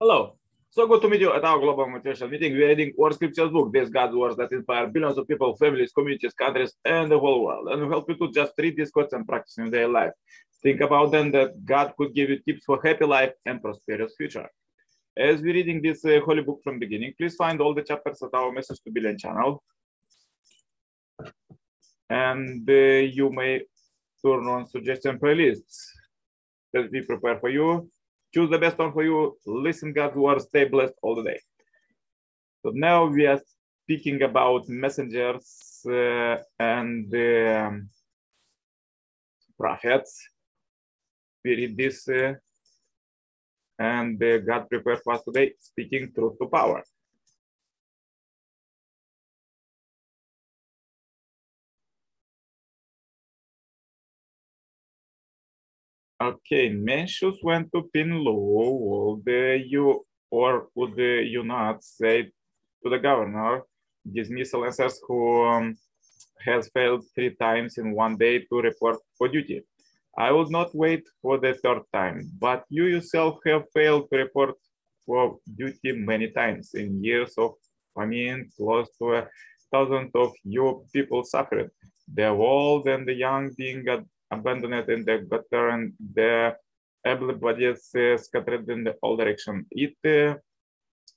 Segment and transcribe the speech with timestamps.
[0.00, 0.36] Hello.
[0.70, 2.52] So good to meet you at our global motivational meeting.
[2.54, 3.72] We are reading World Scriptures book.
[3.72, 7.68] These God's words that inspire billions of people, families, communities, countries, and the whole world.
[7.68, 10.10] And we help you to just read these quotes and practice in their life.
[10.64, 14.48] Think about them that God could give you tips for happy life and prosperous future.
[15.16, 18.34] As we're reading this uh, holy book from beginning, please find all the chapters at
[18.34, 19.62] our Message to Billion channel.
[22.10, 23.60] And uh, you may
[24.26, 25.84] turn on suggestion playlists
[26.72, 27.88] that we prepare for you
[28.34, 31.40] choose the best one for you, listen God's word, stay blessed all the day.
[32.62, 33.40] So now we are
[33.84, 37.88] speaking about messengers uh, and um,
[39.56, 40.28] prophets.
[41.44, 42.34] We read this uh,
[43.78, 46.82] and uh, God prepared for us today, speaking truth to power.
[56.24, 58.32] Okay, Mencius went to Pinlu.
[58.32, 59.28] Would
[59.68, 62.32] you or would you not say
[62.82, 63.64] to the governor,
[64.10, 65.76] dismissal answers who um,
[66.46, 69.64] has failed three times in one day to report for duty?
[70.16, 74.54] I would not wait for the third time, but you yourself have failed to report
[75.04, 77.52] for duty many times in years of
[77.94, 79.28] famine, close to a
[79.70, 81.70] thousand of your people suffered.
[82.14, 83.84] The old and the young being
[84.34, 86.56] abandoned in the gutter and the
[87.06, 89.66] able bodies uh, scattered in all direction.
[89.70, 90.38] It uh,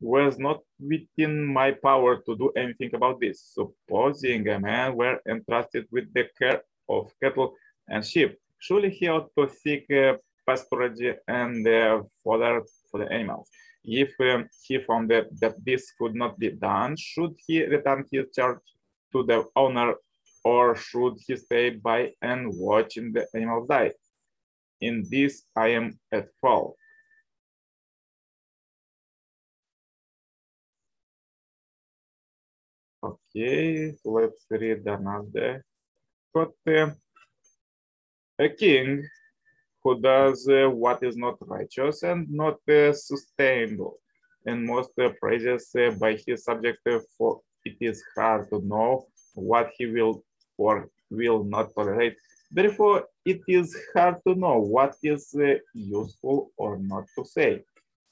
[0.00, 3.36] was not within my power to do anything about this.
[3.56, 7.54] Supposing a man were entrusted with the care of cattle
[7.88, 13.48] and sheep, surely he ought to seek uh, pasturage and uh, fodder for the animals.
[13.84, 18.26] If um, he found that, that this could not be done, should he return his
[18.34, 18.58] charge
[19.12, 19.94] to the owner
[20.44, 23.92] or should he stay by and watch the animals die?
[24.80, 26.76] In this, I am at fault.
[33.04, 35.64] Okay, let's read another.
[36.34, 36.90] Uh,
[38.38, 39.06] a king
[39.82, 43.98] who does uh, what is not righteous and not uh, sustainable,
[44.46, 46.78] and most praises uh, by his subject,
[47.18, 50.24] for it is hard to know what he will
[50.56, 52.16] or will not tolerate.
[52.50, 57.64] Therefore, it is hard to know what is uh, useful or not to say.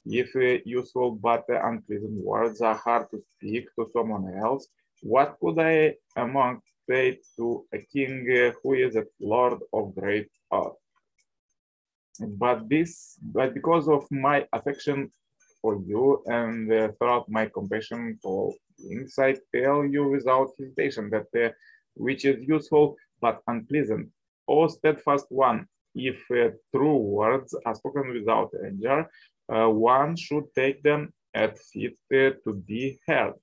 [0.05, 4.67] If uh, useful but unpleasant words are hard to speak to someone else,
[5.03, 10.29] what could I among say to a king uh, who is a lord of great
[10.51, 10.81] earth?
[12.19, 15.11] But this, but because of my affection
[15.61, 21.27] for you and uh, throughout my compassion for things, I tell you without hesitation that
[21.35, 21.53] uh,
[21.95, 24.09] which is useful but unpleasant.
[24.47, 25.65] or steadfast one,
[25.95, 29.09] if uh, true words are spoken without anger,
[29.53, 33.33] uh, one should take them at fit uh, to be heard.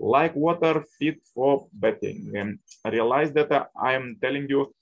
[0.00, 2.32] Like water fit for bathing.
[2.40, 2.60] Um,
[2.90, 4.72] realize that uh, I am telling you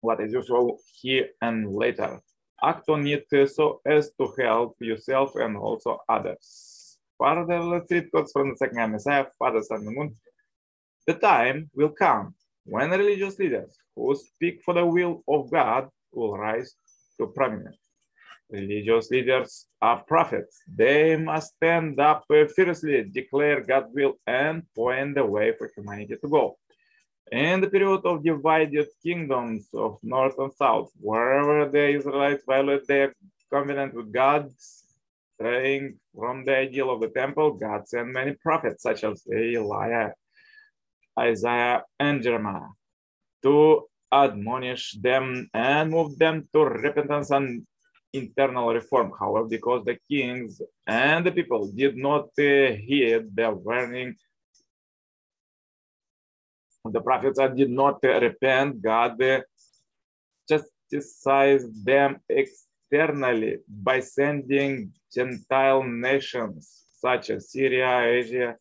[0.00, 2.20] what is useful here and later.
[2.62, 6.98] Act on it uh, so as to help yourself and also others.
[7.16, 10.16] Father, let's read quotes from the second Messiah, Father, Sun Myung Moon.
[11.08, 12.34] The time will come
[12.66, 16.74] when religious leaders who speak for the will of God will rise
[17.16, 17.78] to prominence.
[18.50, 20.60] Religious leaders are prophets.
[20.68, 26.16] They must stand up uh, fiercely, declare God's will, and point the way for humanity
[26.20, 26.58] to go.
[27.32, 33.14] In the period of divided kingdoms of north and south, wherever the Israelites violate their
[33.50, 39.04] covenant with God, straying from the ideal of the temple, God sent many prophets such
[39.04, 40.12] as Elijah,
[41.18, 42.70] Isaiah and Jeremiah
[43.42, 47.66] to admonish them and move them to repentance and
[48.12, 49.12] internal reform.
[49.18, 54.16] However, because the kings and the people did not uh, heed the warning,
[56.84, 59.40] the prophets did not uh, repent, God uh,
[60.90, 68.56] chastised them externally by sending Gentile nations such as Syria, Asia,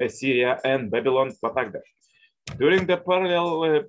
[0.00, 1.82] Assyria, and Babylon to attack them.
[2.58, 3.82] During the parallel uh,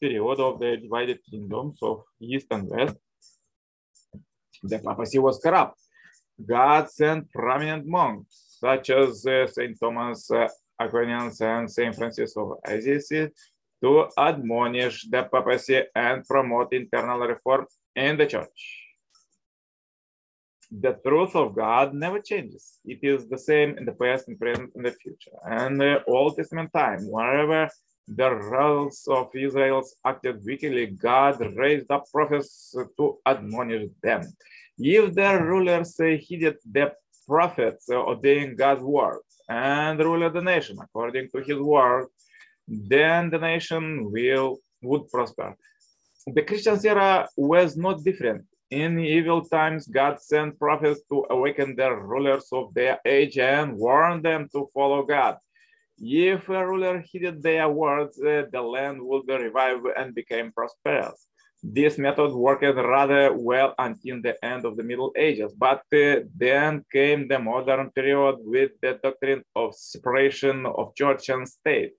[0.00, 2.96] period of the divided kingdoms of East and West,
[4.62, 5.80] the papacy was corrupt.
[6.44, 10.48] God sent prominent monks such as uh, Saint Thomas uh,
[10.78, 13.28] Aquinas and Saint Francis of Assisi
[13.82, 18.85] to admonish the papacy and promote internal reform in the church.
[20.70, 22.78] The truth of God never changes.
[22.84, 25.36] It is the same in the past, and present, and the future.
[25.44, 27.68] And the Old Testament time, wherever
[28.08, 34.22] the rulers of Israel acted wickedly, God raised up prophets to admonish them.
[34.78, 36.92] If the rulers heeded the
[37.26, 42.06] prophets obeying God's word and rule the nation according to his word,
[42.68, 45.56] then the nation will would prosper.
[46.26, 48.44] The Christian era was not different.
[48.70, 54.22] In evil times, God sent prophets to awaken the rulers of their age and warn
[54.22, 55.36] them to follow God.
[55.98, 61.26] If a ruler heeded their words, uh, the land would be revived and became prosperous.
[61.62, 66.84] This method worked rather well until the end of the Middle Ages, but uh, then
[66.92, 71.92] came the modern period with the doctrine of separation of church and state.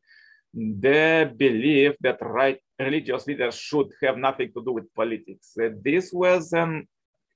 [0.53, 5.53] The belief that right religious leaders should have nothing to do with politics.
[5.61, 6.87] Uh, this was an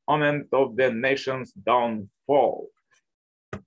[0.07, 2.69] moment of the nation's downfall.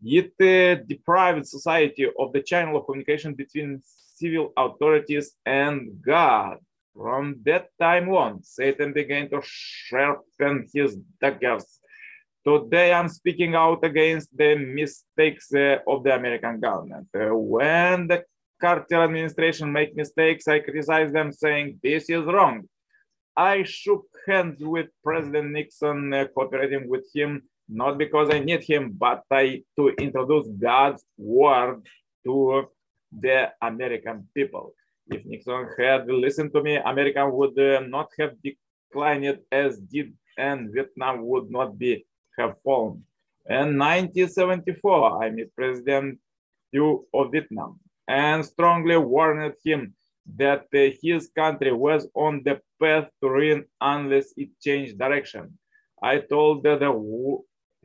[0.03, 6.59] It uh, deprived society of the channel of communication between civil authorities and God.
[6.95, 11.81] From that time on, Satan began to sharpen his daggers.
[12.47, 17.09] Today, I'm speaking out against the mistakes uh, of the American government.
[17.15, 18.23] Uh, when the
[18.65, 22.63] Carter administration make mistakes, I criticize them saying this is wrong.
[23.37, 28.93] I shook hands with President Nixon, uh, cooperating with him, not because I need him,
[28.97, 31.83] but I, to introduce God's word
[32.25, 32.71] to
[33.13, 34.73] the American people.
[35.09, 40.73] If Nixon had listened to me, America would uh, not have declined as did, and
[40.73, 42.07] Vietnam would not be
[42.39, 43.05] have fallen.
[43.47, 46.19] In 1974, I met President
[46.73, 47.79] Thieu of Vietnam
[48.09, 49.95] and strongly warned him
[50.37, 55.59] that uh, his country was on the path to ruin unless it changed direction.
[56.03, 56.81] I told that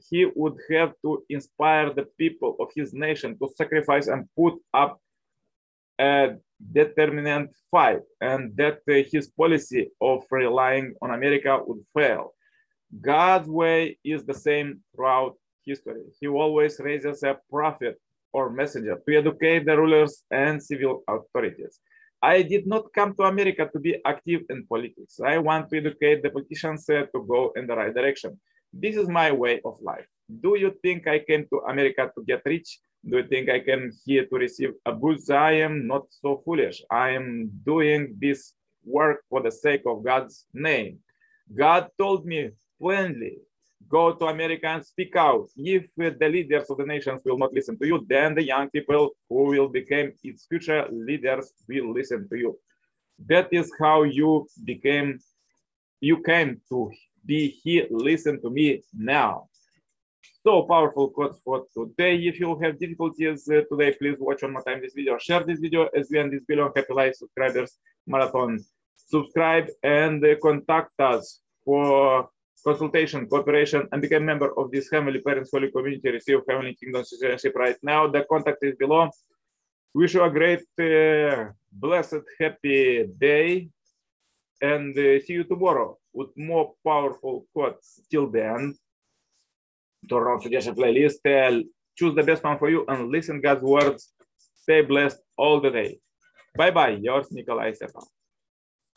[0.10, 5.00] he would have to inspire the people of his nation to sacrifice and put up
[6.00, 6.36] a
[6.72, 12.34] determined fight, and that uh, his policy of relying on America would fail.
[13.02, 15.36] God's way is the same throughout
[15.66, 16.04] history.
[16.20, 18.00] He always raises a prophet
[18.34, 21.80] or messenger to educate the rulers and civil authorities.
[22.22, 25.20] I did not come to America to be active in politics.
[25.26, 28.38] I want to educate the politicians uh, to go in the right direction.
[28.74, 30.06] This is my way of life.
[30.42, 32.80] Do you think I came to America to get rich?
[33.08, 35.32] Do you think I came here to receive a boost?
[35.32, 36.84] I am not so foolish.
[36.92, 38.54] I am doing this
[38.84, 41.00] work for the sake of God's name.
[41.56, 43.38] God told me plainly
[43.88, 45.50] go to America and speak out.
[45.56, 49.12] If the leaders of the nations will not listen to you, then the young people
[49.30, 52.60] who will become its future leaders will listen to you.
[53.28, 55.20] That is how you became,
[56.00, 56.92] you came to
[57.26, 57.88] be here.
[57.90, 59.48] Listen to me now.
[60.46, 62.16] So powerful quotes for today.
[62.16, 65.18] If you have difficulties uh, today, please watch one more time this video.
[65.18, 66.72] Share this video as we end this video.
[66.74, 67.78] Happy life subscribers
[68.08, 68.64] marathon.
[68.96, 72.30] Subscribe and uh, contact us for
[72.64, 77.54] consultation, cooperation, and become member of this Heavenly Parents Holy Community, receive Heavenly Kingdom citizenship
[77.56, 78.08] right now.
[78.08, 79.10] The contact is below.
[79.94, 83.70] Wish you a great, uh, blessed, happy day,
[84.62, 88.02] and uh, see you tomorrow with more powerful quotes.
[88.12, 88.76] Till then,
[90.10, 91.64] turn on suggestion playlist, uh,
[91.98, 94.14] choose the best one for you, and listen God's words.
[94.56, 96.00] Stay blessed all the day.
[96.56, 97.00] Bye bye.
[97.02, 98.04] Yours, Nikolai Sepa.